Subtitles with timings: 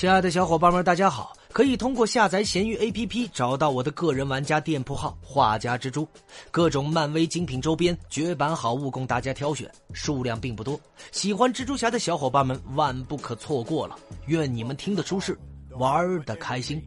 [0.00, 1.34] 亲爱的小伙伴们，大家好！
[1.52, 6.08] 可以通过下载闲鱼 APP 找到我的个人玩家店铺号“画家蜘蛛”，
[6.50, 10.80] 各种漫威精品周边、绝版好物供大家挑选，数量并不多。
[11.12, 13.94] 喜欢蜘蛛侠的小伙伴们万不可错过了！
[14.24, 15.38] 愿你们听得舒适，
[15.72, 16.82] 玩的开心。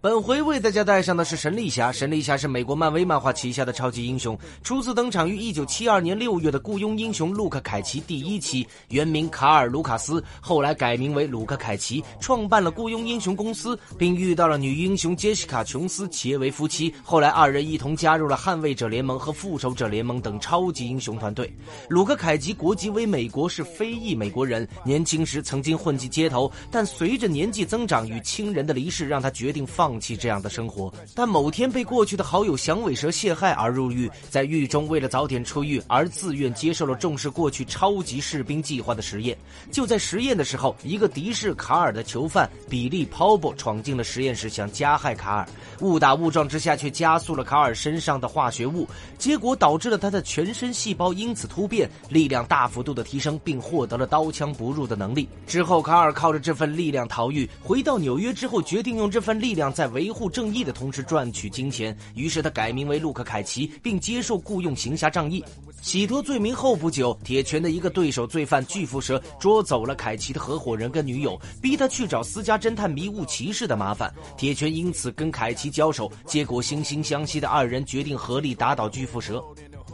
[0.00, 1.90] 本回为大家带上的是神力侠。
[1.90, 16.92] 神力侠是美国漫威漫画旗下的超级英雄，初次登场于1972年6月的雇佣英雄路克凯奇第一期，原名卡尔卢卡斯，后来改名为鲁克凯奇，创办了雇佣英雄公司，并遇到了女英雄杰西卡琼斯，结为夫妻。
[17.02, 21.52] 后来二人一同加入了捍卫者联盟和复仇者联盟等超级英雄团队。
[21.88, 30.00] 鲁克凯奇国籍为美国，是非裔美国人，年轻时曾经混迹街头，但随着年纪增长与亲人的离世，让他决定放。
[30.00, 39.36] 弃这样的生活，但某天被过去的好友响尾蛇陷害而入狱，在狱中为了早点出狱而自愿接受了重视过去超级士兵计划的实验。
[39.70, 45.48] 就在实验的时候，一个敌视卡尔的囚犯比利·鲍勃闯进了实验室，想加害卡尔。
[45.80, 48.86] 误打误撞之下，却加速了卡尔身上的化学物，
[49.18, 55.28] 结果导致了他的全身细胞因此突变，力量大幅度的提升，并获得了刀枪不入的能力。
[55.46, 59.69] 之后，卡尔靠着这份力量逃狱，回到纽约之后，决定用这份力量。
[59.72, 65.44] 在维护正义的同时赚取金钱，于是他改名为路克凯奇，并接受雇佣行侠仗义。
[65.82, 74.12] 洗脱罪名后不久，铁拳的一个对手罪犯巨蝠蛇捉走了凯奇的合伙人跟女友，逼他去找私家侦探迷雾骑士的麻烦。
[74.36, 79.42] 铁拳因此跟凯奇交手，结果惺惺相惜的二人决定合力打倒巨蝠蛇。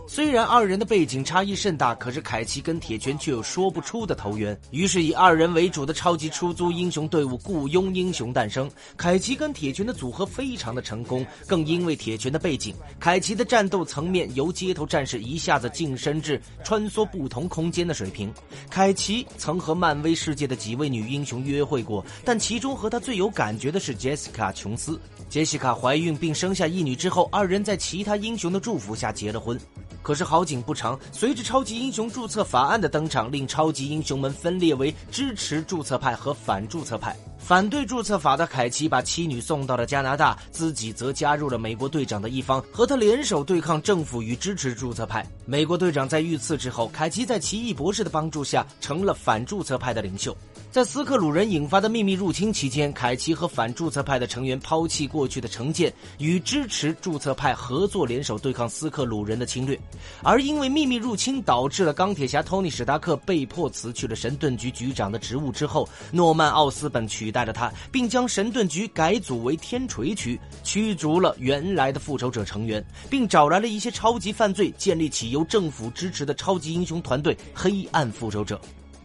[0.09, 4.59] 虽然二人的背景差异甚大，可是凯奇跟铁拳却有说不出的投缘。
[4.71, 8.71] 于是以二人为主的超级出租英雄队伍雇佣英雄诞生。
[8.97, 18.33] 凯奇跟铁拳的组合非常的成功，更因为铁拳的背景，凯奇的战斗层面由街头战士一下子晋升至穿梭不同空间的水平。
[18.71, 24.99] 凯奇曾和漫威世界的几位女英雄约会过，但其中和他最有感觉的是杰西卡·琼斯。
[25.29, 29.59] 杰西卡怀孕并生下一女之后，二人在其他英雄的祝福下结了婚。
[30.07, 37.17] 可是好景不长，随着超级英雄注册法案的登场，令超级英雄们分裂为支持注册派和反注册派。
[37.47, 45.25] 反对注册法的凯奇把妻女送到了加拿大，自己则加入了美国队长的一方，和他联手对抗政府与支持注册派。
[45.45, 50.37] 美国队长在遇刺之后，凯奇在奇异博士的帮助下成了反注册派的领袖。
[50.73, 59.79] 在斯克鲁人引发的秘密入侵期间，凯奇和反注册派的成员抛弃过去的成见，与支持注册派合作联手对抗斯克鲁人的侵略。
[60.23, 78.59] 而因为秘密入侵导致了钢铁侠托尼史达克被迫辞去了神盾局局长的职务之后，诺曼奥斯本取带着他，并将神盾局改组为天锤区，驱逐了原来的复仇者成员，并找来了一些超级犯罪，建立起由政府支持的超级英雄团队——黑暗复仇者。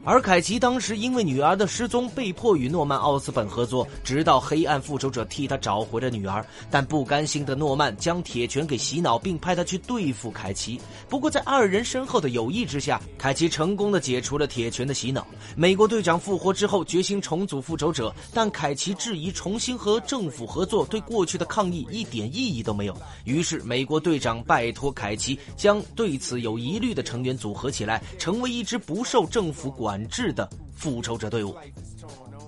[0.04, 6.44] 而凯奇当时因为女儿的失踪，被迫与诺曼·奥斯本合作，直到黑暗复仇者替他找回了女儿。
[6.72, 10.82] 但不甘心的诺曼将铁拳给洗脑，并派他去对付凯奇。
[11.08, 15.28] 不过在二人身后的友谊之下，凯奇成功的解除了铁拳的洗脑。
[15.56, 22.98] 美国队长复活之后，决心重组复仇者，但凯奇质疑重新和政府合作对过去的抗议一点意义都没有。
[23.24, 29.91] 于是美国队长拜托凯奇将对此有疑虑的成员组合起来，成为一支不受政府管。
[29.92, 31.54] 管制的复仇者队伍。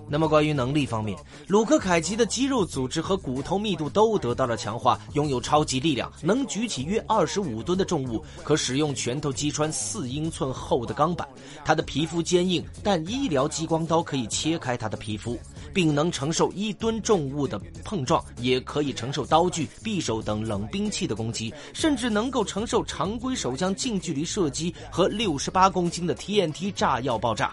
[0.08, 11.28] 那么，关于能力方面，鲁克·凯奇的肌肉组织和骨头密度都得到了强化，拥有超级力量，能举起约二十五吨的重物，可使用拳头击穿四英寸厚的钢板。
[11.66, 15.38] 他的皮肤坚硬，但医疗激光刀可以切开他的皮肤，
[15.74, 27.52] 并能承受一吨重物的碰撞，也可以承受刀具、匕首等冷兵器的攻击，甚至能够承受常规手枪近距离射击和六十八公斤的 TNT 炸药爆炸。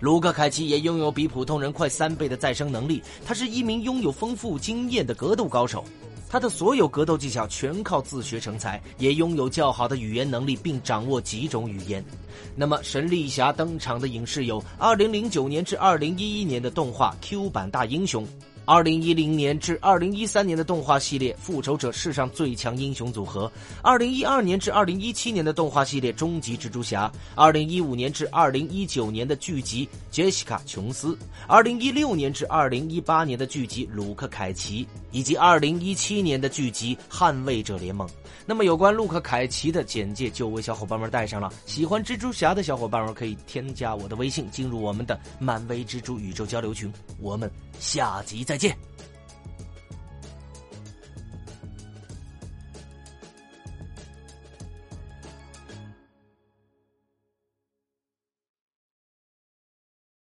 [0.00, 3.02] 卢克·凯奇也拥有比普通人快三倍的再生能力。
[3.24, 5.82] 他是一名拥有丰富经验的格斗高手，
[6.34, 12.04] 他的所有格斗技巧全靠自学成才，也拥有较好的语言能力，并掌握几种语言。
[12.56, 18.26] 那么，神力侠登场的影视有2009年至2011年的动画 Q 版大英雄。
[18.66, 23.46] 二零一零年至二零一三年的动画系列《复仇者：世上最强英雄组合》，
[23.82, 31.08] 二零一二年至二零一七年的动画系列《终极蜘蛛侠》，二零一五年至二零一九年的剧集《杰西卡·琼斯》，
[31.46, 38.08] 二零一六年至二零一八年的剧集《鲁克·凯奇》，以及二零一七年的剧集《捍卫者联盟》。
[38.46, 41.50] 那么，有关路克·凯奇的简介就为小伙伴们带上了。
[41.66, 46.92] 喜欢蜘蛛侠的小伙伴们可以添加我的微信，进入我们的漫威蜘蛛宇宙交流群。
[47.18, 48.76] 我们下集再再见。